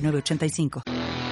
985. 0.00 1.27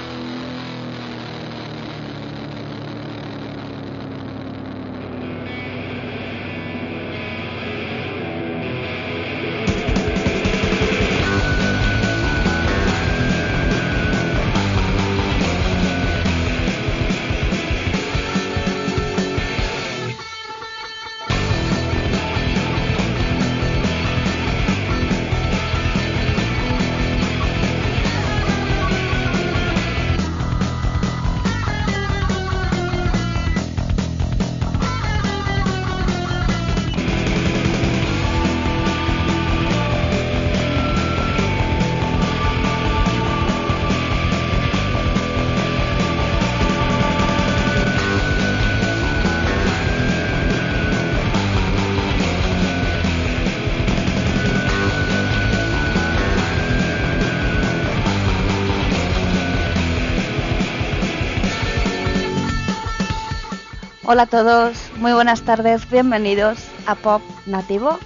Hola 64.09 64.23
a 64.23 64.27
todos, 64.27 64.93
muy 64.99 65.13
buenas 65.15 65.43
tardes, 65.43 65.91
bienvenidos 65.91 66.59
a 66.87 66.95
Pop 66.95 67.23
Nativo. 67.45 67.99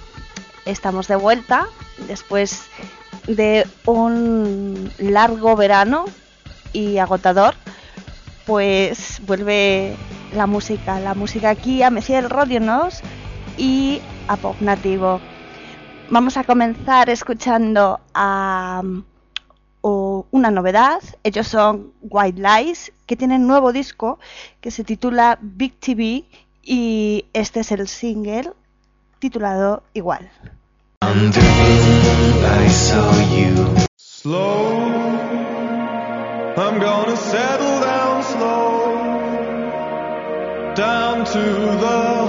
Estamos 0.65 1.07
de 1.07 1.15
vuelta 1.15 1.67
después 2.07 2.63
de 3.27 3.67
un 3.85 4.91
largo 4.97 5.55
verano 5.55 6.05
y 6.73 6.97
agotador. 6.97 7.53
Pues 8.47 9.21
vuelve 9.27 9.95
la 10.33 10.47
música, 10.47 10.99
la 10.99 11.13
música 11.13 11.51
aquí 11.51 11.83
a 11.83 11.91
Messier 11.91 12.27
Rodionos 12.27 13.01
y 13.55 14.01
a 14.27 14.37
Pop 14.37 14.55
Nativo. 14.59 15.21
Vamos 16.09 16.35
a 16.35 16.43
comenzar 16.45 17.11
escuchando 17.11 17.99
a 18.15 18.81
una 19.81 20.51
novedad. 20.51 21.01
Ellos 21.23 21.47
son 21.47 21.93
White 22.01 22.41
Lies, 22.41 22.91
que 23.05 23.15
tienen 23.15 23.47
nuevo 23.47 23.71
disco 23.71 24.19
que 24.59 24.71
se 24.71 24.83
titula 24.83 25.37
Big 25.41 25.79
TV 25.79 26.25
y 26.63 27.25
este 27.33 27.61
es 27.61 27.71
el 27.71 27.87
single 27.87 28.53
titulado 29.19 29.83
igual. 29.93 30.29
Down 40.73 41.25
to 41.25 41.33
the 41.33 42.21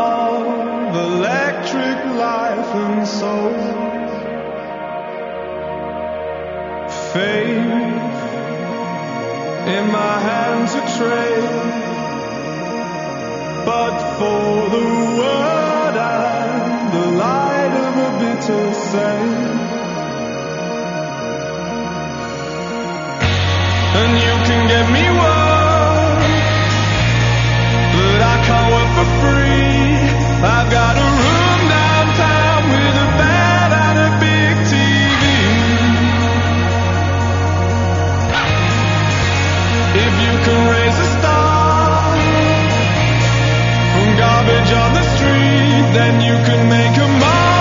of 0.00 0.96
electric 0.96 2.04
life 2.16 2.74
and 2.74 3.06
soul. 3.06 3.91
Faith 7.12 7.92
in 9.76 9.84
my 9.92 10.14
hands 10.28 10.72
a 10.74 10.82
trade, 10.96 11.72
but 13.66 13.96
for 14.18 14.70
the 14.76 14.86
word 15.20 15.94
and 15.96 16.92
the 16.96 17.06
light 17.24 17.74
of 17.86 17.92
a 18.06 18.10
bitter 18.20 18.66
saint. 18.90 19.60
And 24.00 24.12
you 24.24 24.34
can 24.48 24.62
get 24.72 24.86
me 24.96 25.04
word, 25.20 26.22
but 27.94 28.20
I 28.22 28.36
can't 28.46 28.68
work 28.74 28.90
for 28.96 29.08
free. 29.20 29.81
Then 45.94 46.20
you 46.20 46.34
can 46.44 46.68
make 46.68 46.96
a 46.96 47.08
modern 47.20 47.51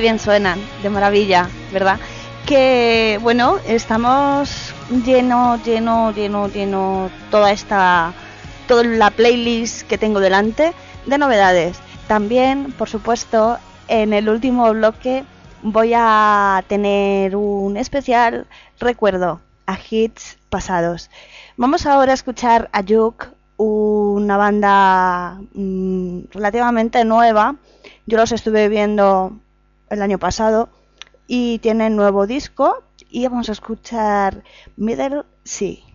bien 0.00 0.18
suenan, 0.18 0.60
de 0.82 0.90
maravilla, 0.90 1.48
¿verdad? 1.72 1.98
Que 2.46 3.18
bueno, 3.22 3.58
estamos 3.66 4.74
lleno, 5.04 5.60
lleno, 5.62 6.12
lleno, 6.12 6.48
lleno 6.48 7.10
toda 7.30 7.52
esta, 7.52 8.12
toda 8.66 8.84
la 8.84 9.10
playlist 9.10 9.86
que 9.86 9.98
tengo 9.98 10.20
delante 10.20 10.72
de 11.06 11.18
novedades. 11.18 11.78
También, 12.06 12.72
por 12.72 12.88
supuesto, 12.88 13.58
en 13.88 14.12
el 14.12 14.28
último 14.28 14.70
bloque 14.72 15.24
voy 15.62 15.92
a 15.94 16.64
tener 16.68 17.36
un 17.36 17.76
especial 17.76 18.46
recuerdo 18.78 19.40
a 19.66 19.78
hits 19.90 20.38
pasados. 20.48 21.10
Vamos 21.56 21.86
ahora 21.86 22.12
a 22.12 22.14
escuchar 22.14 22.70
a 22.72 22.80
Yuk, 22.80 23.28
una 23.58 24.36
banda 24.36 25.40
mm, 25.52 26.30
relativamente 26.30 27.04
nueva. 27.04 27.56
Yo 28.06 28.16
los 28.16 28.32
estuve 28.32 28.68
viendo 28.68 29.32
el 29.90 30.02
año 30.02 30.18
pasado 30.18 30.68
y 31.26 31.58
tienen 31.58 31.96
nuevo 31.96 32.26
disco 32.26 32.84
y 33.10 33.26
vamos 33.26 33.48
a 33.48 33.52
escuchar 33.52 34.44
Middle 34.76 35.24
Sea. 35.44 35.87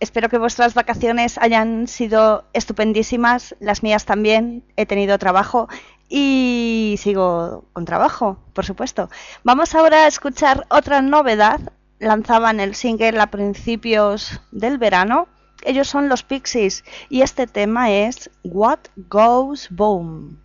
Espero 0.00 0.28
que 0.28 0.38
vuestras 0.38 0.74
vacaciones 0.74 1.38
hayan 1.38 1.88
sido 1.88 2.44
estupendísimas, 2.52 3.56
las 3.60 3.82
mías 3.82 4.04
también. 4.04 4.64
He 4.76 4.86
tenido 4.86 5.18
trabajo 5.18 5.68
y 6.08 6.96
sigo 6.98 7.64
con 7.72 7.84
trabajo, 7.84 8.38
por 8.54 8.64
supuesto. 8.64 9.10
Vamos 9.44 9.74
ahora 9.74 10.04
a 10.04 10.06
escuchar 10.06 10.66
otra 10.70 11.02
novedad 11.02 11.60
lanzaban 11.98 12.60
el 12.60 12.74
single 12.74 13.20
a 13.20 13.26
principios 13.26 14.40
del 14.52 14.78
verano. 14.78 15.28
Ellos 15.64 15.88
son 15.88 16.08
los 16.08 16.22
Pixies 16.22 16.84
y 17.08 17.22
este 17.22 17.46
tema 17.46 17.90
es 17.90 18.30
What 18.44 18.78
Goes 18.96 19.68
Boom. 19.70 20.40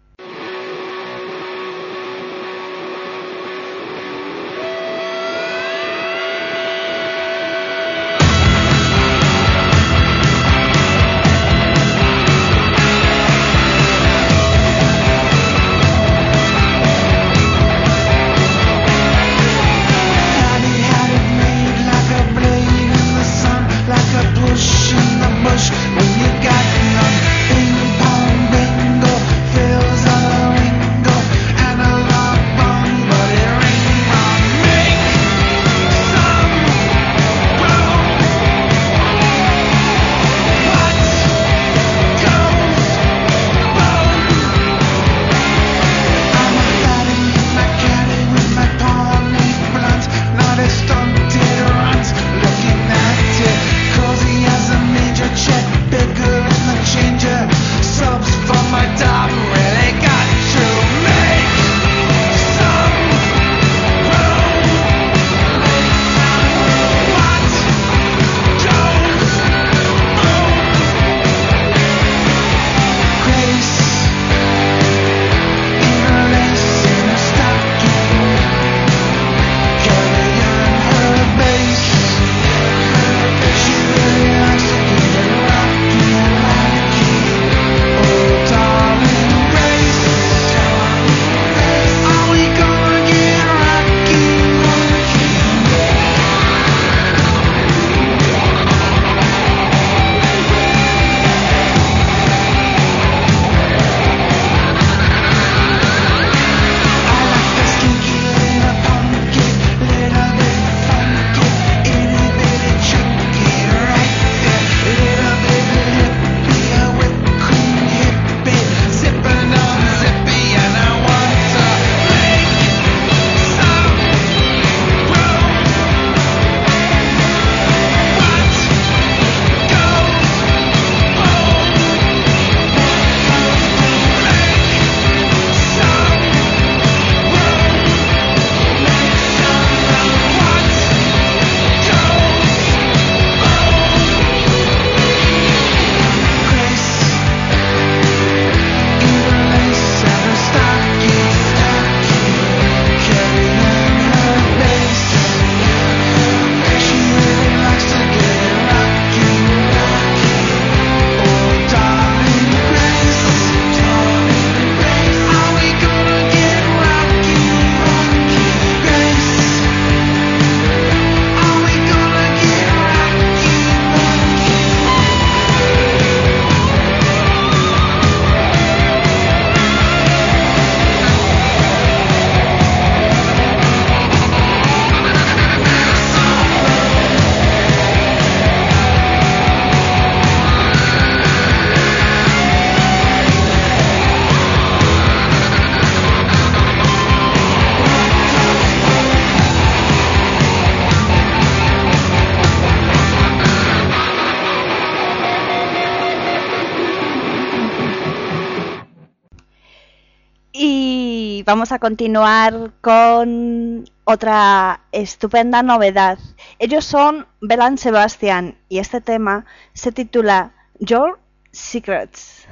Vamos 211.53 211.71
a 211.71 211.77
continuar 211.77 212.71
con 212.81 213.85
otra 214.05 214.81
estupenda 214.91 215.61
novedad. 215.61 216.17
Ellos 216.57 216.83
son 216.83 217.27
Belan 217.41 217.77
Sebastian 217.77 218.57
y 218.69 218.79
este 218.79 219.01
tema 219.01 219.45
se 219.73 219.91
titula 219.91 220.53
Your 220.79 221.19
Secrets. 221.51 222.47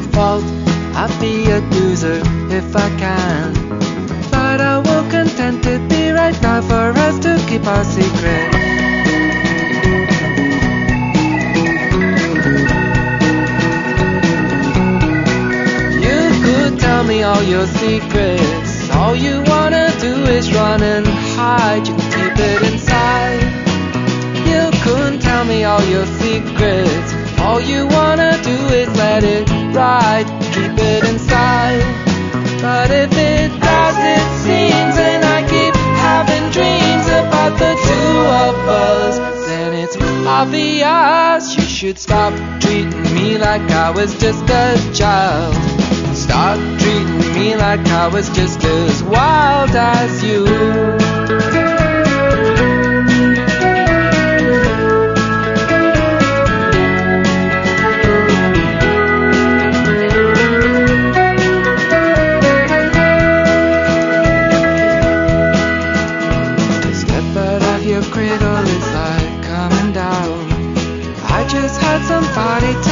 A 0.00 0.02
fault. 0.14 0.44
I'd 1.02 1.14
be 1.20 1.50
a 1.50 1.60
loser 1.74 2.20
if 2.58 2.68
I 2.76 2.88
can. 3.04 3.52
But 4.30 4.60
I 4.60 4.78
will 4.78 5.04
content 5.10 5.62
to 5.64 5.78
be 5.88 6.10
right 6.10 6.38
now 6.42 6.60
for 6.62 6.86
us 7.06 7.16
to 7.26 7.32
keep 7.48 7.64
our 7.66 7.84
secret. 7.84 8.46
You 16.06 16.20
could 16.44 16.80
tell 16.80 17.04
me 17.04 17.22
all 17.22 17.42
your 17.42 17.66
secrets. 17.66 18.90
All 18.90 19.14
you 19.14 19.42
wanna 19.52 19.86
do 20.00 20.14
is 20.36 20.52
run 20.52 20.82
and 20.82 21.06
hide. 21.36 21.86
You 21.88 21.96
keep 22.14 22.36
it 22.50 22.60
inside. 22.70 23.42
You 24.50 24.62
couldn't 24.84 25.20
tell 25.20 25.44
me 25.44 25.64
all 25.64 25.84
your 25.94 26.06
secrets. 26.22 27.08
All 27.40 27.60
you 27.60 27.86
wanna 27.86 28.32
do 28.42 28.56
is 28.80 28.88
let 28.96 29.24
it 29.24 29.59
ride, 29.74 30.26
keep 30.54 30.76
it 30.78 31.04
inside. 31.08 31.82
But 32.60 32.90
if 32.90 33.12
it 33.12 33.48
does, 33.60 33.96
it 33.98 34.26
seems, 34.44 34.96
and 34.98 35.24
I 35.24 35.40
keep 35.48 35.74
having 36.06 36.44
dreams 36.50 37.06
about 37.06 37.58
the 37.58 37.72
two 37.88 38.16
of 38.46 38.56
us, 38.68 39.18
then 39.48 39.74
it's 39.74 39.96
obvious 40.26 41.56
you 41.56 41.62
should 41.62 41.98
stop 41.98 42.32
treating 42.60 43.02
me 43.14 43.38
like 43.38 43.62
I 43.70 43.90
was 43.90 44.18
just 44.18 44.44
a 44.44 44.92
child. 44.94 45.54
Stop 46.14 46.58
treating 46.80 47.18
me 47.34 47.56
like 47.56 47.86
I 47.86 48.08
was 48.08 48.28
just 48.30 48.62
as 48.64 49.02
wild 49.02 49.70
as 49.70 50.22
you. 50.22 51.49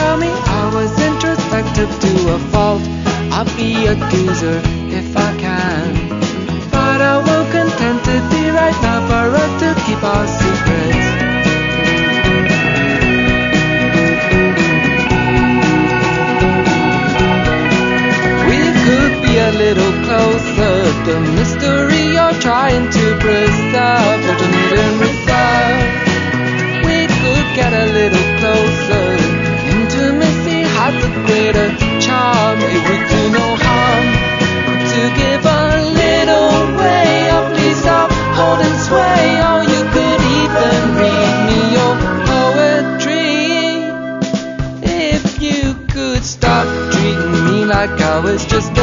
Tell 0.09 0.17
me 0.17 0.33
I 0.63 0.65
was 0.79 0.93
introspective 1.11 1.91
to 2.05 2.13
a 2.37 2.39
fault. 2.53 2.85
I'll 3.35 3.51
be 3.61 3.71
a 3.85 3.93
accuser 3.93 4.59
if 5.01 5.09
I 5.29 5.31
can. 5.45 5.87
But 6.77 6.99
I 7.13 7.17
will 7.27 7.47
content 7.57 8.01
to 8.09 8.17
be 8.33 8.43
right 8.61 8.79
now 8.87 9.01
for 9.11 9.27
us 9.43 9.53
to 9.63 9.69
keep 9.85 10.03
our 10.15 10.27
secrets. 10.41 11.07
We 18.51 18.61
could 18.85 19.15
be 19.27 19.35
a 19.49 19.53
little 19.65 19.95
closer. 20.07 20.77
The 21.09 21.19
mystery 21.37 22.03
you're 22.17 22.39
trying 22.49 22.87
to 22.97 23.05
preserve, 23.25 24.21
alternate 24.31 24.79
and 24.87 24.97
reserve. 25.07 25.83
We 26.89 26.99
could 27.21 27.47
get 27.61 27.73
a 27.85 27.87
little 27.99 28.29
closer. 28.41 28.68
A 31.57 31.69
charm. 31.99 32.59
It 32.61 32.83
would 32.89 33.09
do 33.09 33.31
no 33.33 33.57
harm 33.57 34.07
to 34.93 35.01
give 35.17 35.47
a 35.47 35.81
little 36.03 36.77
way. 36.77 37.31
Oh, 37.33 37.49
please 37.55 37.79
stop 37.81 38.11
holding 38.37 38.77
sway. 38.87 39.41
Oh, 39.49 39.63
you 39.73 39.83
could 39.95 40.21
even 40.41 40.81
read 41.01 41.37
me 41.49 41.59
your 41.73 41.95
poetry. 42.29 43.41
If 44.83 45.41
you 45.41 45.75
could 45.89 46.23
stop 46.23 46.67
treating 46.93 47.45
me 47.47 47.65
like 47.65 47.99
I 47.99 48.21
was 48.21 48.45
just 48.45 48.78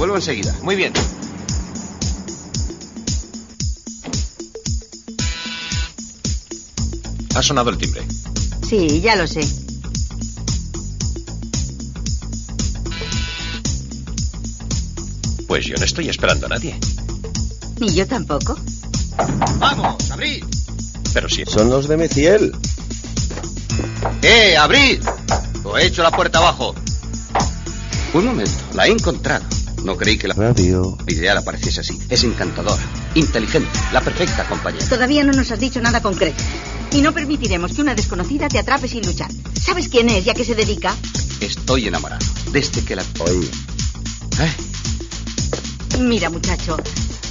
vuelvo 0.00 0.16
enseguida. 0.16 0.56
Muy 0.62 0.76
bien. 0.76 0.94
Ha 7.34 7.42
sonado 7.42 7.68
el 7.68 7.76
timbre. 7.76 8.02
Sí, 8.66 9.02
ya 9.02 9.14
lo 9.16 9.26
sé. 9.26 9.42
Pues 15.46 15.66
yo 15.66 15.76
no 15.76 15.84
estoy 15.84 16.08
esperando 16.08 16.46
a 16.46 16.48
nadie. 16.48 16.78
Ni 17.78 17.92
yo 17.92 18.06
tampoco. 18.06 18.58
¡Vamos, 19.58 20.10
abrid! 20.10 20.42
Pero 21.12 21.28
si... 21.28 21.44
Son 21.44 21.68
los 21.68 21.88
de 21.88 21.98
Meciel. 21.98 22.52
¡Eh, 24.22 24.56
abrid! 24.56 25.02
Lo 25.62 25.76
he 25.76 25.84
hecho 25.84 26.02
la 26.02 26.10
puerta 26.10 26.38
abajo. 26.38 26.74
Un 28.14 28.24
momento, 28.24 28.64
la 28.72 28.86
he 28.86 28.92
encontrado. 28.92 29.59
No 29.84 29.96
creí 29.96 30.18
que 30.18 30.28
la 30.28 30.34
Radio. 30.34 30.96
ideal 31.06 31.38
apareciese 31.38 31.80
así. 31.80 31.98
Es 32.08 32.24
encantadora, 32.24 32.82
inteligente, 33.14 33.68
la 33.92 34.00
perfecta 34.00 34.46
compañera. 34.48 34.86
Todavía 34.88 35.24
no 35.24 35.32
nos 35.32 35.50
has 35.50 35.60
dicho 35.60 35.80
nada 35.80 36.02
concreto. 36.02 36.42
Y 36.92 37.02
no 37.02 37.12
permitiremos 37.12 37.72
que 37.72 37.82
una 37.82 37.94
desconocida 37.94 38.48
te 38.48 38.58
atrape 38.58 38.88
sin 38.88 39.06
luchar. 39.06 39.30
¿Sabes 39.60 39.88
quién 39.88 40.08
es 40.10 40.26
y 40.26 40.30
a 40.30 40.34
qué 40.34 40.44
se 40.44 40.54
dedica? 40.54 40.94
Estoy 41.40 41.86
enamorado. 41.88 42.24
Desde 42.52 42.82
que 42.84 42.96
la... 42.96 43.04
Hoy. 43.20 43.48
Ay, 44.38 44.50
Mira, 46.00 46.30
muchacho, 46.30 46.76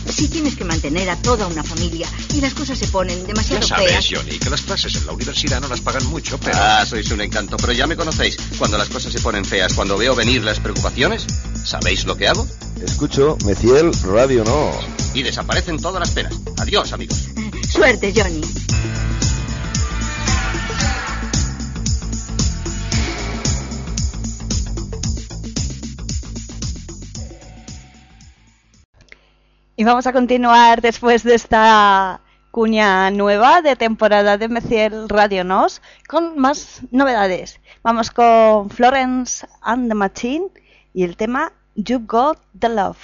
si 0.08 0.28
tienes 0.28 0.56
que 0.56 0.64
mantener 0.64 1.10
a 1.10 1.16
toda 1.16 1.48
una 1.48 1.64
familia 1.64 2.08
y 2.36 2.42
las 2.42 2.54
cosas 2.54 2.78
se 2.78 2.88
ponen 2.88 3.20
Ya 3.22 3.28
demasiado 3.28 3.66
sabes, 3.68 3.90
feas. 3.90 4.08
Johnny, 4.12 4.38
que 4.38 4.50
las 4.50 4.62
clases 4.62 4.96
en 4.96 5.06
la 5.06 5.14
universidad 5.14 5.60
no 5.62 5.68
las 5.68 5.82
pagan 5.82 6.06
mucho, 6.08 6.38
pero... 6.40 6.58
Ah, 6.60 6.86
sois 6.86 7.10
un 7.12 7.22
encanto, 7.22 7.58
pero 7.58 7.74
ya 7.74 7.88
me 7.88 7.96
conocéis. 7.96 8.38
Cuando 8.58 8.78
las 8.78 8.90
cosas 8.90 9.12
se 9.12 9.20
ponen 9.22 9.44
feas, 9.46 9.74
cuando 9.74 9.98
veo 9.98 10.16
venir 10.16 10.44
las 10.44 10.60
preocupaciones, 10.60 11.26
¿sabéis 11.64 12.06
lo 12.06 12.16
que 12.16 12.28
hago? 12.28 12.46
Escucho, 12.84 13.38
Meciel, 13.46 13.92
radio 14.04 14.44
no. 14.44 14.72
Y 15.14 15.24
desaparecen 15.24 15.78
todas 15.78 16.00
las 16.00 16.12
penas. 16.12 16.40
Adiós, 16.58 16.94
amigos. 16.94 17.30
Suerte, 17.70 18.14
Johnny. 18.16 18.42
Y 29.76 29.86
vamos 29.86 30.08
a 30.08 30.12
continuar 30.12 30.82
después 30.82 31.24
de 31.24 31.36
esta 31.36 32.20
cuña 32.52 33.12
nueva 33.12 33.62
de 33.62 33.76
temporada 33.78 34.38
de 34.38 34.50
Meciel 34.50 35.08
Radio 35.08 35.46
Nos 35.46 35.82
con 36.08 36.38
más 36.38 36.82
novedades. 36.92 37.62
Vamos 37.82 38.12
con 38.12 38.70
Florence 38.70 39.48
and 39.62 39.88
the 39.88 39.96
Machine 39.96 40.50
y 41.00 41.04
el 41.06 41.16
tema 41.16 41.54
You 41.76 42.02
Got 42.06 42.40
the 42.60 42.68
Love. 42.68 42.98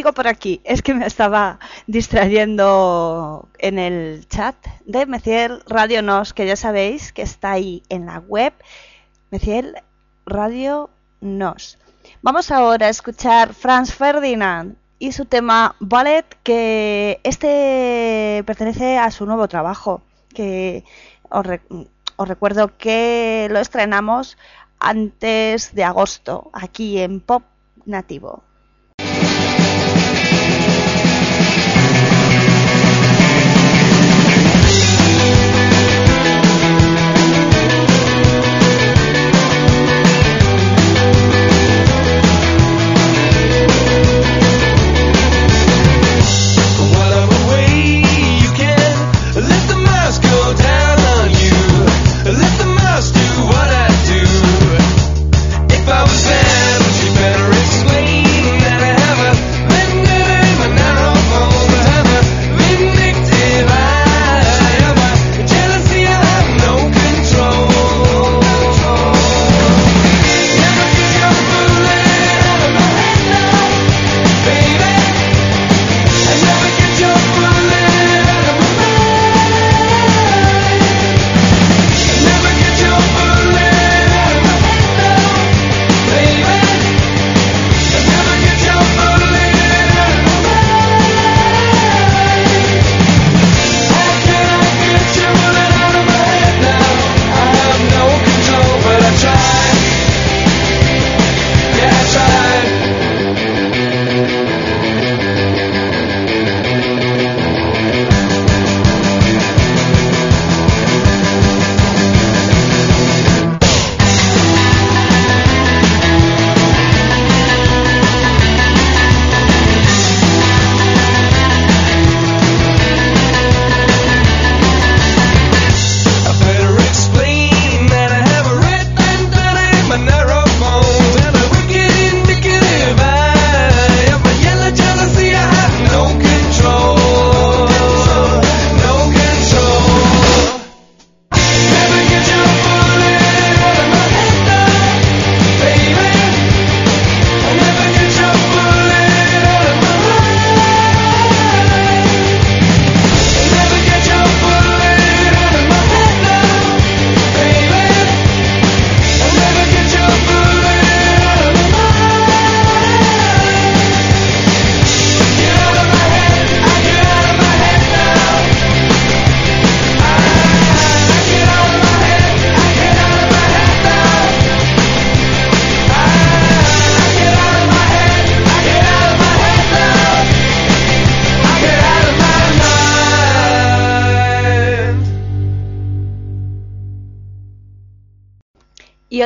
sigo 0.00 0.14
por 0.14 0.28
aquí. 0.28 0.62
Es 0.64 0.80
que 0.80 0.94
me 0.94 1.04
estaba 1.04 1.58
distrayendo 1.86 3.50
en 3.58 3.78
el 3.78 4.26
chat 4.28 4.56
de 4.86 5.04
Meciel 5.04 5.62
Radio 5.66 6.00
Nos, 6.00 6.32
que 6.32 6.46
ya 6.46 6.56
sabéis 6.56 7.12
que 7.12 7.20
está 7.20 7.50
ahí 7.50 7.82
en 7.90 8.06
la 8.06 8.20
web. 8.20 8.54
Meciel 9.30 9.76
Radio 10.24 10.88
Nos. 11.20 11.76
Vamos 12.22 12.50
ahora 12.50 12.86
a 12.86 12.88
escuchar 12.88 13.52
Franz 13.52 13.92
Ferdinand 13.92 14.76
y 14.98 15.12
su 15.12 15.26
tema 15.26 15.76
Ballet, 15.80 16.24
que 16.44 17.20
este 17.22 18.42
pertenece 18.46 18.96
a 18.96 19.10
su 19.10 19.26
nuevo 19.26 19.48
trabajo, 19.48 20.00
que 20.34 20.82
os, 21.28 21.44
re 21.44 21.60
os 22.16 22.26
recuerdo 22.26 22.74
que 22.78 23.48
lo 23.50 23.58
estrenamos 23.58 24.38
antes 24.78 25.74
de 25.74 25.84
agosto, 25.84 26.48
aquí 26.54 27.00
en 27.00 27.20
Pop 27.20 27.42
Nativo. 27.84 28.44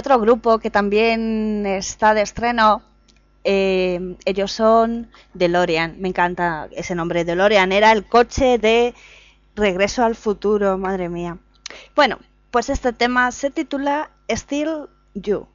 otro 0.04 0.20
grupo 0.20 0.58
que 0.58 0.68
también 0.68 1.64
está 1.64 2.12
de 2.12 2.20
estreno. 2.20 2.82
Eh, 3.42 4.16
ellos 4.26 4.52
son 4.52 5.10
DeLorean. 5.32 5.96
Me 5.98 6.08
encanta 6.08 6.68
ese 6.72 6.94
nombre. 6.94 7.24
DeLorean 7.24 7.72
era 7.72 7.90
el 7.90 8.04
coche 8.04 8.58
de 8.58 8.94
Regreso 9.56 10.04
al 10.04 10.14
futuro, 10.14 10.76
madre 10.76 11.08
mía. 11.08 11.38
Bueno, 11.96 12.18
pues 12.50 12.68
este 12.68 12.92
tema 12.92 13.32
se 13.32 13.50
titula 13.50 14.10
Still 14.28 14.88
You. 15.14 15.46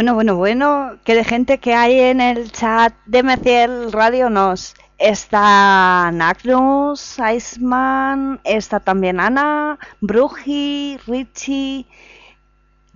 Bueno, 0.00 0.14
bueno, 0.14 0.36
bueno, 0.36 0.96
que 1.04 1.14
de 1.14 1.24
gente 1.24 1.58
que 1.58 1.74
hay 1.74 2.00
en 2.00 2.22
el 2.22 2.50
chat 2.52 2.94
de 3.04 3.22
Merciel 3.22 3.92
Radio 3.92 4.30
nos 4.30 4.74
está 4.96 6.10
Nagnus, 6.10 7.18
Iceman, 7.18 8.40
está 8.44 8.80
también 8.80 9.20
Ana, 9.20 9.78
Bruji, 10.00 10.96
Richie, 11.06 11.84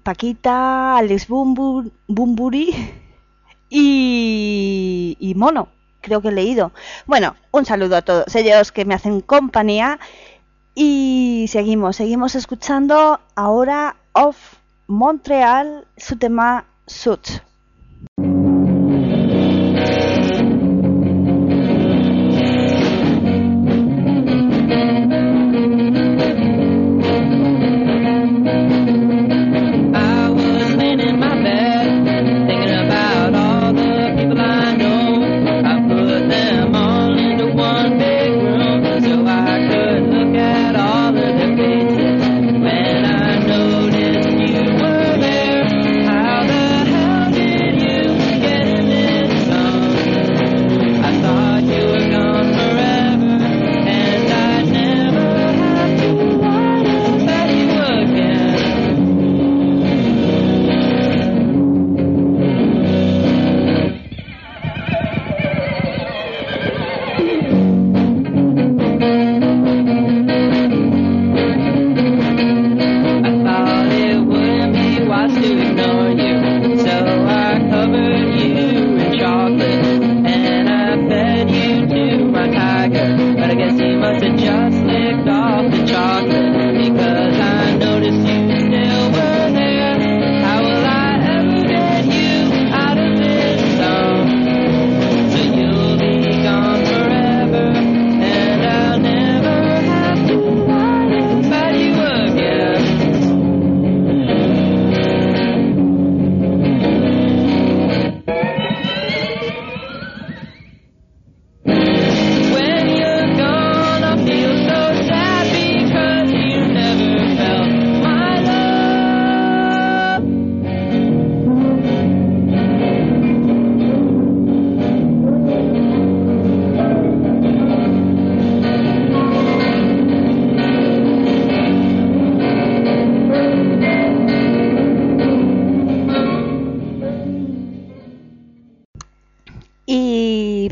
Paquita, 0.02 0.96
Alex 0.96 1.28
Bumburi 1.28 2.74
y, 3.68 5.18
y 5.20 5.34
Mono, 5.34 5.68
creo 6.00 6.22
que 6.22 6.28
he 6.28 6.32
leído. 6.32 6.72
Bueno, 7.04 7.36
un 7.50 7.66
saludo 7.66 7.96
a 7.96 8.02
todos 8.02 8.34
ellos 8.34 8.72
que 8.72 8.86
me 8.86 8.94
hacen 8.94 9.20
compañía 9.20 9.98
y 10.74 11.44
seguimos, 11.50 11.96
seguimos 11.96 12.34
escuchando 12.34 13.20
ahora 13.34 13.96
Off 14.12 14.54
Montreal, 14.86 15.86
su 15.98 16.16
tema 16.16 16.64
soot. 16.86 17.40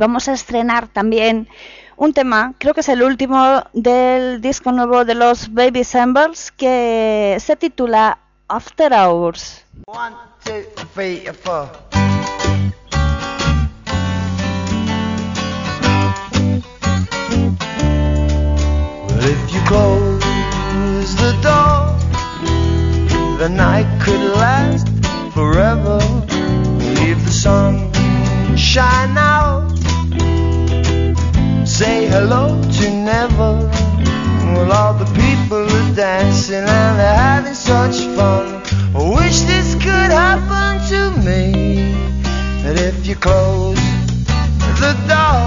vamos 0.02 0.26
a 0.26 0.32
estrenar 0.32 0.88
también 0.88 1.48
un 1.96 2.12
tema, 2.12 2.54
creo 2.58 2.74
que 2.74 2.80
es 2.80 2.88
el 2.88 3.04
último 3.04 3.62
del 3.72 4.40
disco 4.40 4.72
nuevo 4.72 5.04
de 5.04 5.14
los 5.14 5.54
Baby 5.54 5.85
Samples, 5.85 6.50
que 6.50 7.37
se 7.38 7.54
titula 7.54 8.18
After 8.48 8.92
Hours. 8.92 9.64
One, 9.87 10.16
two, 10.44 10.64
three, 10.92 11.24
four. 11.44 11.68
If 19.20 19.52
you 19.54 19.60
close 19.68 21.14
the 21.14 21.33
door, 21.42 21.96
the 23.38 23.48
night 23.48 23.87
could 24.04 24.20
last 24.35 24.88
forever. 25.33 26.00
Leave 26.98 27.24
the 27.24 27.31
sun 27.31 27.92
shine 28.56 29.16
out. 29.16 29.71
Say 31.83 32.06
hello 32.06 32.62
to 32.78 32.90
never. 32.92 33.54
Well, 34.54 34.70
all 34.70 34.94
the 34.94 35.10
people 35.20 35.64
are 35.78 35.94
dancing 35.96 36.54
and 36.54 36.98
they're 37.00 37.16
having 37.16 37.54
such 37.54 37.96
fun. 38.14 38.62
I 38.94 39.02
wish 39.18 39.40
this 39.50 39.74
could 39.74 40.12
happen 40.22 40.78
to 40.92 41.00
me. 41.26 41.92
That 42.62 42.76
if 42.78 43.04
you 43.04 43.16
close 43.16 43.83
the 44.78 44.94
door, 45.10 45.42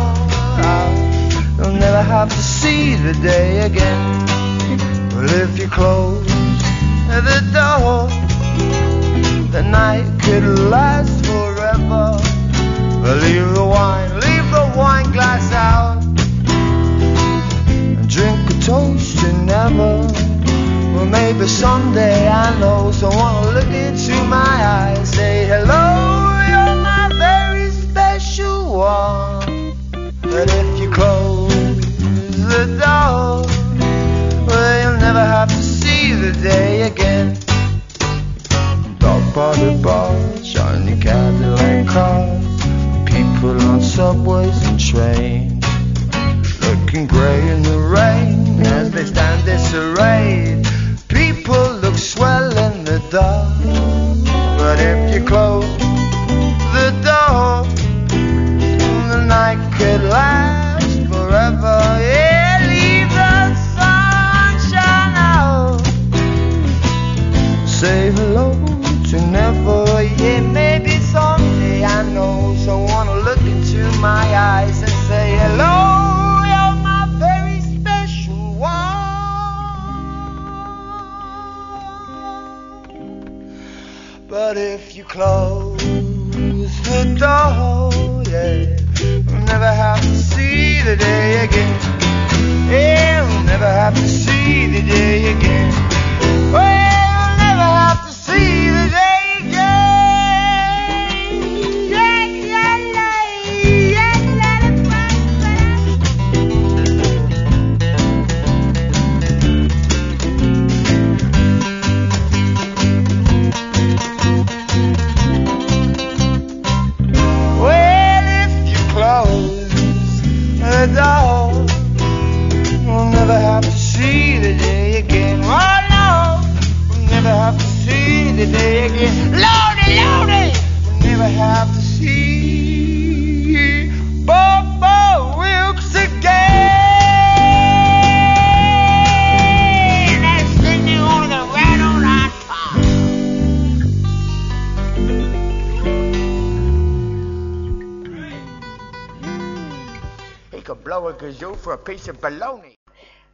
I'll 1.64 1.72
never 1.72 2.02
have 2.02 2.28
to 2.28 2.44
see 2.44 2.96
the 2.96 3.14
day 3.14 3.62
again. 3.62 4.26
Well, 5.16 5.30
if 5.30 5.58
you 5.58 5.70
close 5.70 6.25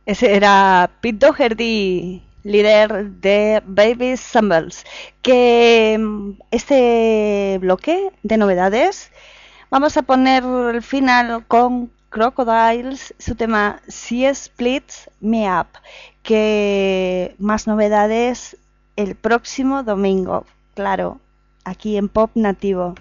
Ese 0.05 0.35
era 0.35 0.89
Pete 1.01 1.25
Doherty, 1.25 2.23
líder 2.43 3.11
de 3.21 3.61
Baby 3.65 4.17
Stumbles. 4.17 4.85
Que 5.21 5.97
mm, 5.99 6.31
este 6.51 7.57
bloque 7.61 8.11
de 8.23 8.37
novedades 8.37 9.11
vamos 9.69 9.95
a 9.97 10.01
poner 10.01 10.43
el 10.43 10.81
final 10.81 11.45
con 11.47 11.91
Crocodiles, 12.09 13.13
su 13.19 13.35
tema 13.35 13.81
Sea 13.87 14.33
Splits 14.35 15.09
Me 15.21 15.47
Up. 15.49 15.67
Que 16.23 17.35
más 17.39 17.67
novedades 17.67 18.57
el 18.95 19.15
próximo 19.15 19.83
domingo, 19.83 20.45
claro, 20.75 21.19
aquí 21.63 21.97
en 21.97 22.09
Pop 22.09 22.31
Nativo. 22.35 22.95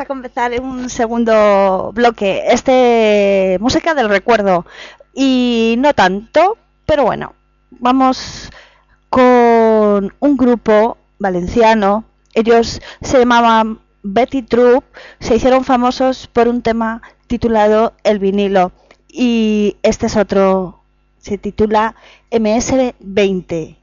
A 0.00 0.06
comenzar 0.06 0.58
un 0.60 0.88
segundo 0.88 1.92
bloque. 1.94 2.42
Este 2.48 3.58
música 3.60 3.94
del 3.94 4.08
recuerdo. 4.08 4.66
Y 5.14 5.74
no 5.78 5.92
tanto, 5.94 6.56
pero 6.86 7.04
bueno, 7.04 7.34
vamos 7.70 8.50
con 9.10 10.14
un 10.18 10.36
grupo 10.36 10.96
valenciano. 11.18 12.04
Ellos 12.32 12.80
se 13.02 13.18
llamaban 13.18 13.80
Betty 14.02 14.42
Troop. 14.42 14.84
Se 15.20 15.36
hicieron 15.36 15.64
famosos 15.64 16.26
por 16.26 16.48
un 16.48 16.62
tema 16.62 17.02
titulado 17.26 17.92
El 18.02 18.18
vinilo. 18.18 18.72
Y 19.08 19.76
este 19.82 20.06
es 20.06 20.16
otro. 20.16 20.80
Se 21.18 21.36
titula 21.36 21.94
MS20. 22.30 23.76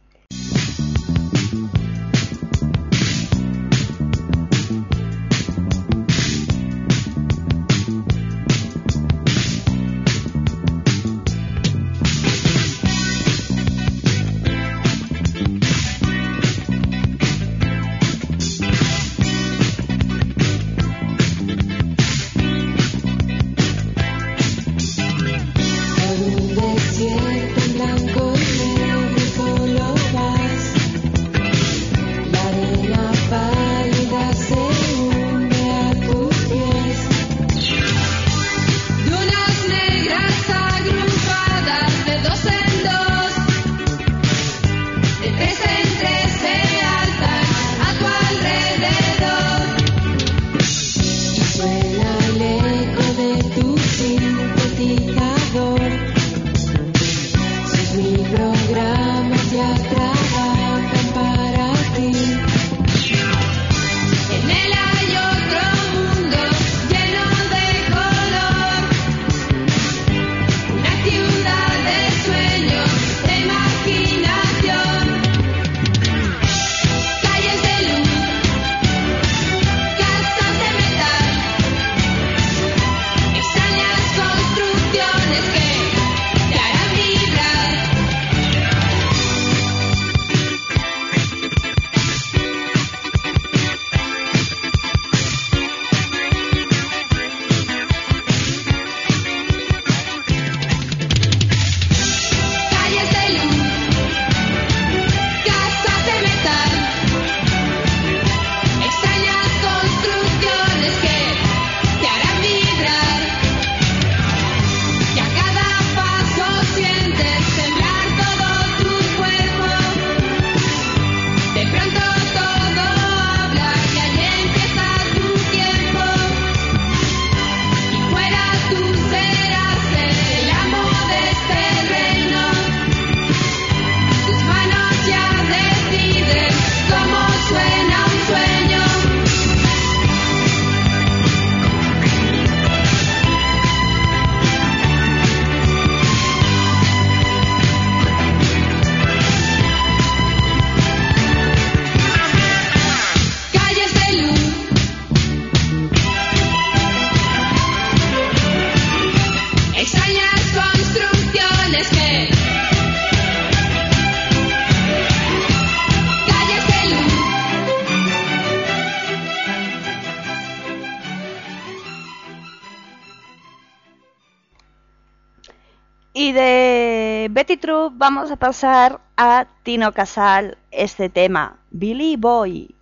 Betty 177.38 177.56
True, 177.56 177.92
vamos 177.94 178.32
a 178.32 178.36
pasar 178.36 179.00
a 179.16 179.46
Tino 179.62 179.92
Casal 179.92 180.58
este 180.72 181.08
tema, 181.08 181.60
Billy 181.70 182.16
Boy. 182.18 182.74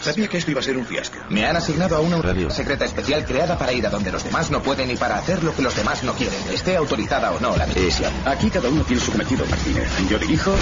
Sabía 0.00 0.28
que 0.28 0.38
esto 0.38 0.50
iba 0.50 0.60
a 0.60 0.62
ser 0.62 0.76
un 0.76 0.86
fiasco. 0.86 1.18
Me 1.28 1.44
han 1.44 1.56
asignado 1.56 1.96
a 1.96 2.00
una 2.00 2.20
radio 2.22 2.50
secreta 2.50 2.84
especial 2.84 3.24
creada 3.24 3.58
para 3.58 3.72
ir 3.72 3.86
a 3.86 3.90
donde 3.90 4.12
los 4.12 4.24
demás 4.24 4.50
no 4.50 4.62
pueden 4.62 4.90
y 4.90 4.96
para 4.96 5.18
hacer 5.18 5.42
lo 5.42 5.54
que 5.54 5.62
los 5.62 5.74
demás 5.74 6.02
no 6.04 6.14
quieren, 6.14 6.38
esté 6.52 6.76
autorizada 6.76 7.32
o 7.32 7.40
no 7.40 7.56
la 7.56 7.66
misión. 7.66 8.12
Aquí 8.24 8.50
cada 8.50 8.68
uno 8.68 8.82
tiene 8.84 9.02
su 9.02 9.12
cometido, 9.12 9.44
Martínez. 9.46 9.88
Yo 10.08 10.18
dirijo, 10.18 10.54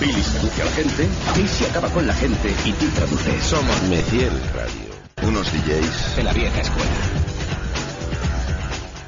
Billy 0.00 0.22
seduce 0.22 0.62
a 0.62 0.64
la 0.64 0.70
gente, 0.72 1.08
Casey 1.34 1.66
acaba 1.68 1.88
con 1.90 2.06
la 2.06 2.14
gente 2.14 2.54
y 2.64 2.72
tú 2.72 2.86
traduces. 2.88 3.44
Somos 3.44 3.82
Meciel 3.82 4.32
Radio. 4.54 5.28
Unos 5.28 5.52
DJs. 5.52 6.16
de 6.16 6.22
la 6.22 6.32
vieja 6.32 6.60
escuela. 6.60 6.90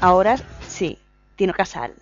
Ahora 0.01 0.37
sí, 0.67 0.97
Tino 1.35 1.53
Casal. 1.53 1.93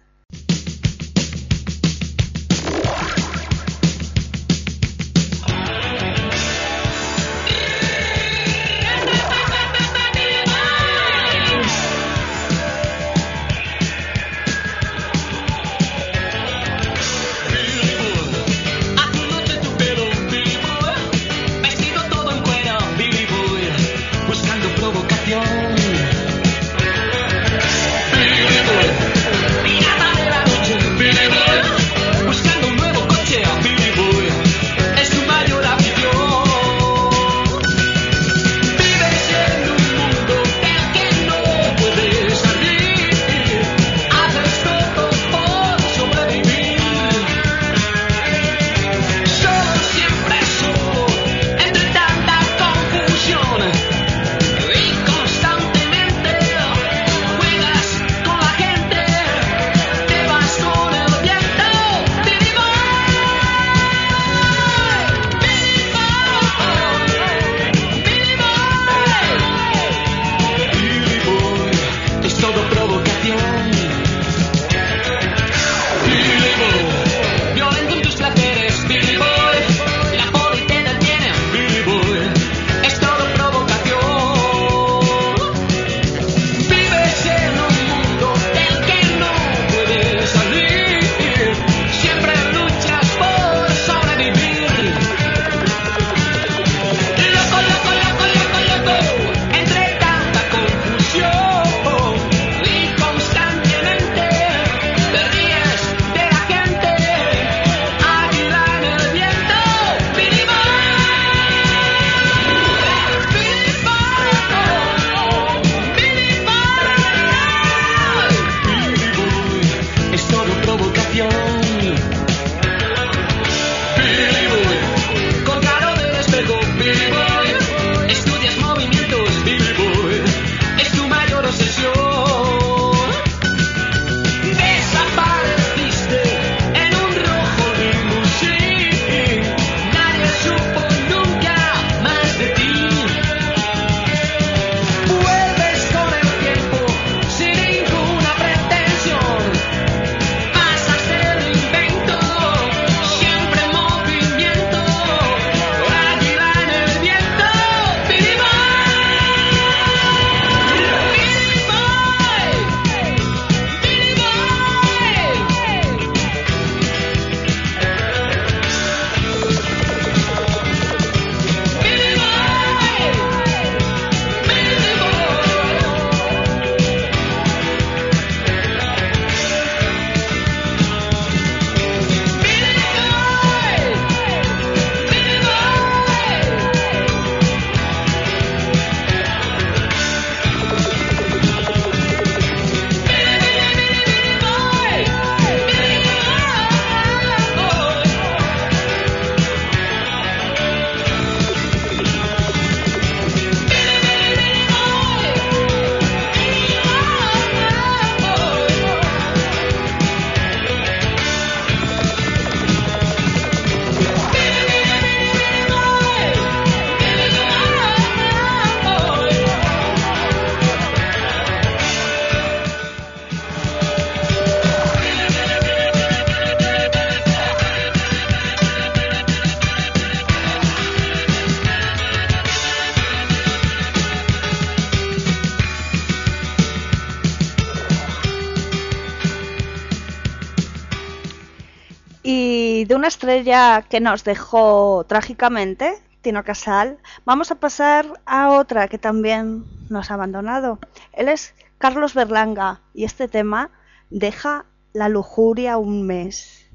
Una 243.03 243.09
estrella 243.09 243.81
que 243.81 243.99
nos 243.99 244.23
dejó 244.23 245.03
trágicamente, 245.09 246.01
Tino 246.21 246.45
Casal, 246.45 246.99
vamos 247.25 247.51
a 247.51 247.55
pasar 247.55 248.05
a 248.25 248.51
otra 248.51 248.87
que 248.87 248.97
también 248.97 249.65
nos 249.89 250.09
ha 250.09 250.13
abandonado. 250.13 250.79
Él 251.11 251.27
es 251.27 251.53
Carlos 251.79 252.13
Berlanga 252.13 252.79
y 252.93 253.03
este 253.03 253.27
tema 253.27 253.71
deja 254.09 254.67
la 254.93 255.09
lujuria 255.09 255.77
un 255.77 256.07
mes. 256.07 256.71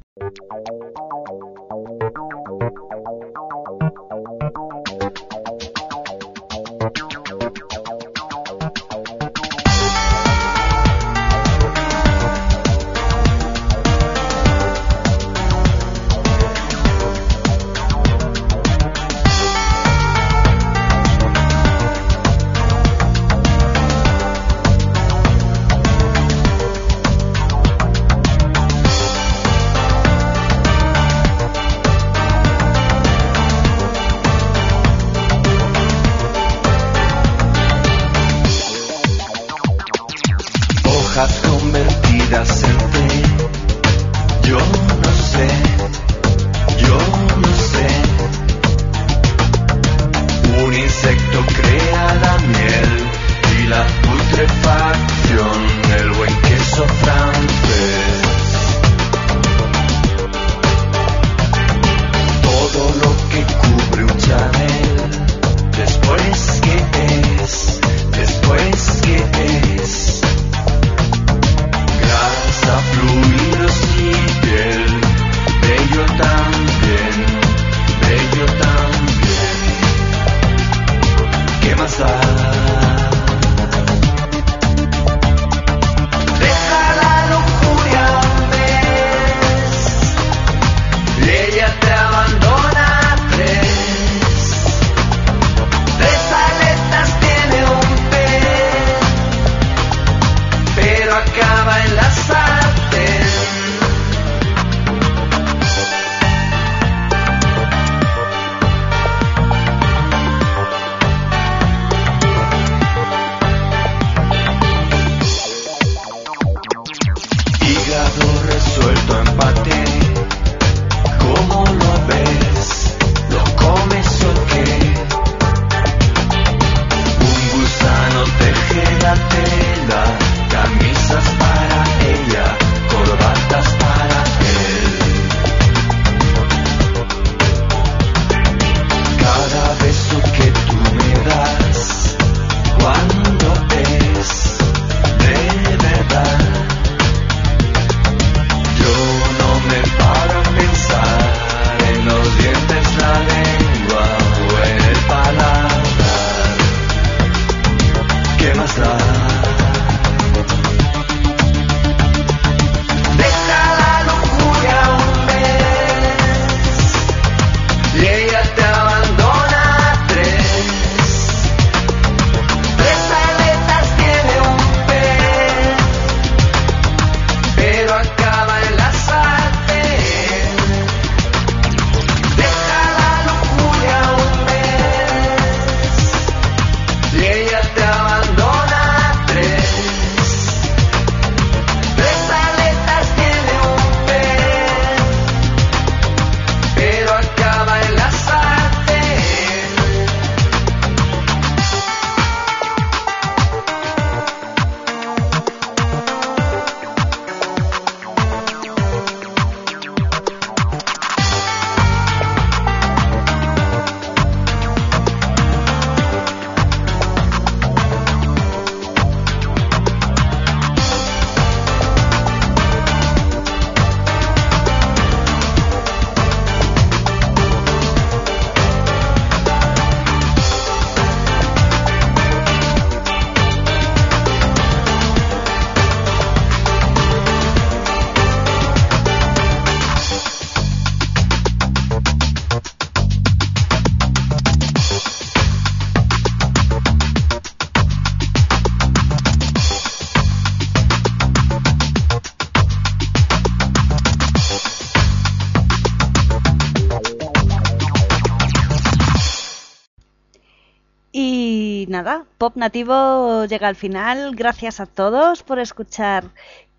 Pop 262.39 262.57
Nativo 262.57 263.45
llega 263.47 263.69
al 263.69 263.77
final. 263.77 264.35
Gracias 264.35 264.81
a 264.81 264.87
todos 264.87 265.43
por 265.43 265.59
escuchar. 265.59 266.25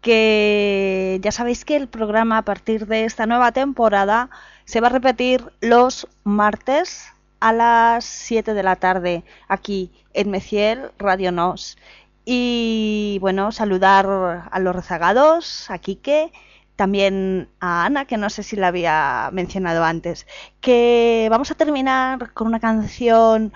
Que 0.02 1.20
ya 1.22 1.32
sabéis 1.32 1.66
que 1.66 1.76
el 1.76 1.88
programa 1.88 2.38
a 2.38 2.42
partir 2.44 2.88
de 2.88 3.04
esta 3.06 3.26
nueva 3.26 3.52
temporada 3.52 4.30
se 4.66 4.80
va 4.82 4.88
a 4.88 4.92
repetir 4.92 5.52
los 5.62 6.08
martes 6.24 7.08
a 7.40 7.52
las 7.54 8.06
7 8.06 8.54
de 8.54 8.64
la 8.64 8.76
tarde 8.78 9.24
aquí 9.48 9.92
en 10.14 10.32
Meciel 10.32 10.92
Radio 10.98 11.32
Nos. 11.32 11.78
Y 12.26 13.18
bueno, 13.22 13.52
saludar 13.52 14.06
a 14.52 14.60
los 14.60 14.76
rezagados, 14.76 15.70
a 15.70 15.80
Quique, 15.80 16.32
también 16.76 17.50
a 17.60 17.86
Ana, 17.86 18.06
que 18.06 18.18
no 18.18 18.30
sé 18.30 18.44
si 18.44 18.56
la 18.56 18.68
había 18.68 19.30
mencionado 19.34 19.84
antes. 19.84 20.28
Que 20.62 21.28
vamos 21.30 21.52
a 21.52 21.56
terminar 21.56 22.32
con 22.34 22.48
una 22.48 22.60
canción 22.60 23.52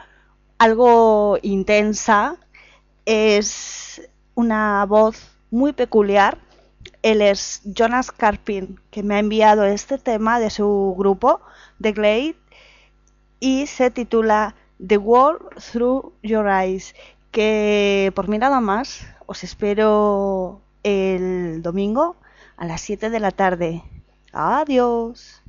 algo 0.63 1.37
intensa. 1.41 2.37
Es 3.05 4.01
una 4.33 4.85
voz 4.85 5.17
muy 5.51 5.73
peculiar. 5.73 6.37
Él 7.01 7.21
es 7.21 7.61
Jonas 7.65 8.11
Carpin, 8.11 8.79
que 8.89 9.03
me 9.03 9.15
ha 9.15 9.19
enviado 9.19 9.65
este 9.65 9.97
tema 9.97 10.39
de 10.39 10.49
su 10.49 10.95
grupo, 10.97 11.41
The 11.81 11.91
Glade, 11.91 12.35
y 13.41 13.67
se 13.67 13.91
titula 13.91 14.55
The 14.85 14.97
World 14.97 15.61
Through 15.71 16.13
Your 16.23 16.47
Eyes. 16.47 16.95
Que 17.31 18.13
por 18.15 18.29
mí 18.29 18.37
nada 18.37 18.61
más, 18.61 19.05
os 19.25 19.43
espero 19.43 20.61
el 20.83 21.61
domingo 21.61 22.15
a 22.55 22.65
las 22.65 22.79
7 22.79 23.09
de 23.09 23.19
la 23.19 23.31
tarde. 23.31 23.83
Adiós. 24.31 25.41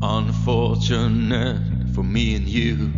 Unfortunate 0.00 1.88
for 1.94 2.02
me 2.02 2.36
and 2.36 2.48
you. 2.48 2.92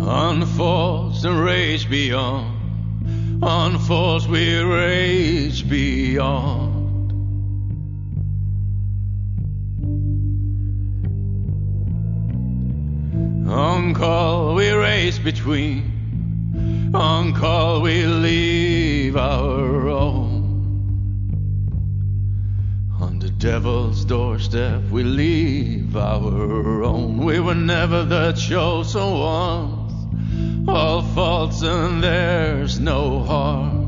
Unforced 0.00 1.24
and 1.24 1.40
rage 1.40 1.88
beyond, 1.88 3.42
unforced 3.42 4.28
we 4.28 4.58
rage 4.58 5.68
beyond. 5.68 6.78
On 13.50 13.94
call 13.94 14.54
we 14.54 14.70
race 14.70 15.18
between, 15.18 16.90
on 16.94 17.32
call 17.34 17.80
we 17.82 18.06
leave 18.06 19.16
our 19.16 19.77
devil's 23.38 24.04
doorstep 24.04 24.82
we 24.90 25.04
leave 25.04 25.96
our 25.96 26.82
own. 26.82 27.18
We 27.18 27.38
were 27.38 27.54
never 27.54 28.04
the 28.04 28.32
chosen 28.32 29.00
ones, 29.00 30.68
all 30.68 31.02
faults 31.02 31.62
and 31.62 32.02
there's 32.02 32.80
no 32.80 33.20
harm. 33.20 33.78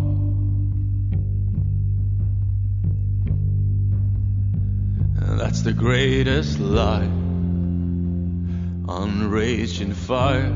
And 5.16 5.40
that's 5.40 5.62
the 5.62 5.72
greatest 5.72 6.60
lie 6.60 7.10
on 8.88 9.30
raging 9.30 9.94
fire, 9.94 10.54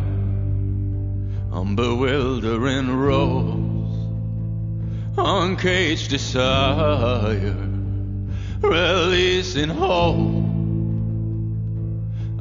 on 1.51 1.74
bewildering 1.74 2.97
rose, 2.97 4.09
on 5.18 5.57
caged 5.57 6.11
desire, 6.11 7.74
releasing 8.71 9.69
hope. 9.69 10.45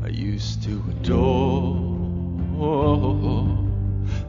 I 0.04 0.08
used 0.08 0.64
to 0.64 0.84
adore 0.92 1.84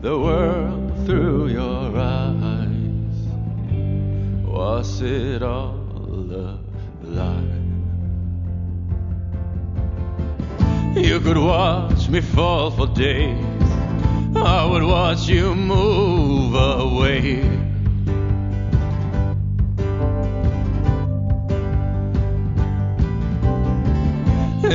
the 0.01 0.18
world 0.18 1.07
through 1.07 1.49
your 1.49 1.97
eyes. 1.97 3.16
Was 4.45 5.01
it 5.01 5.42
all 5.42 6.30
a 6.30 6.59
lie? 7.03 7.64
You 10.97 11.20
could 11.20 11.38
watch 11.38 12.09
me 12.09 12.20
fall 12.20 12.70
for 12.70 12.86
days. 12.86 13.45
I 14.36 14.66
would 14.70 14.82
watch 14.82 15.28
you 15.28 15.55
move 15.55 16.55
away. 16.55 17.53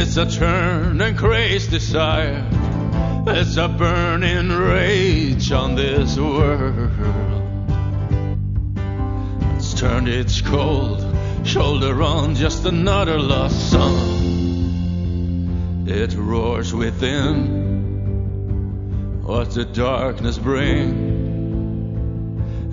It's 0.02 0.16
a 0.16 0.26
turn 0.26 1.02
and 1.02 1.18
crazed 1.18 1.72
desire. 1.72 2.48
It's 3.28 3.58
a 3.58 3.68
burning 3.68 4.48
rage 4.48 5.52
on 5.52 5.76
this 5.76 6.18
world. 6.18 6.90
It's 9.58 9.74
turned 9.74 10.08
its 10.08 10.40
cold 10.40 11.06
shoulder 11.44 12.02
on 12.02 12.36
just 12.36 12.64
another 12.64 13.20
lost 13.20 13.72
sun. 13.72 13.98
It 15.86 16.14
roars 16.16 16.74
within. 16.74 17.68
What 19.26 19.52
the 19.52 19.66
darkness 19.66 20.38
bring 20.38 20.94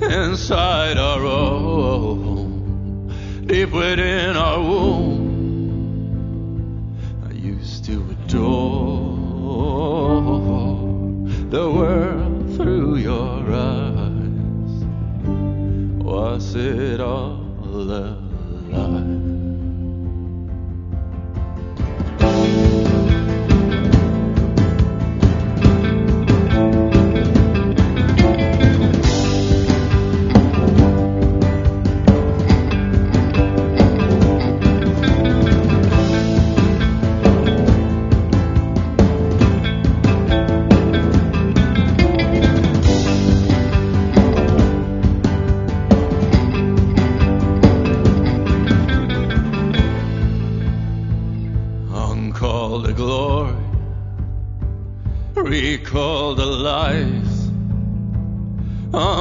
inside 0.00 0.96
our 0.96 1.26
own, 1.26 3.08
deep 3.46 3.72
within 3.72 4.36
our 4.36 4.60
womb. 4.60 5.25
I 7.66 7.68
used 7.68 7.84
to 7.86 7.98
adore 8.12 9.16
the 11.50 11.68
world 11.68 12.54
through 12.54 12.94
your 12.98 13.52
eyes. 13.52 14.84
Was 16.04 16.54
it 16.54 17.00
all 17.00 17.40
a 17.64 18.22
lie? 18.70 19.35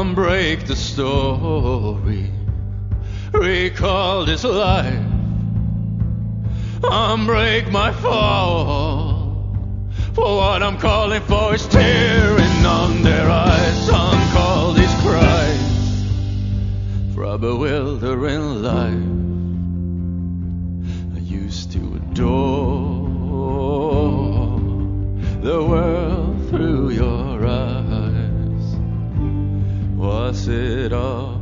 unbreak 0.06 0.68
the 0.68 0.76
story. 0.76 2.30
Recall 3.34 4.26
this 4.26 4.44
life. 4.44 5.04
Unbreak 6.82 7.72
my 7.72 7.92
fall. 7.92 9.16
For 10.14 10.38
what 10.38 10.62
I'm 10.62 10.78
calling 10.78 11.22
for 11.22 11.56
is 11.56 11.66
tearing 11.68 12.66
on 12.66 13.02
their 13.02 13.30
eyes. 13.30 13.90
Uncall 13.90 14.76
these 14.76 14.96
cries 15.02 16.06
for 17.14 17.24
a 17.24 17.38
bewildering 17.38 18.62
life. 18.62 19.12
I 21.16 21.20
used 21.20 21.72
to 21.72 21.96
adore 21.96 23.10
the 25.42 25.64
world. 25.64 26.25
será. 30.34 31.35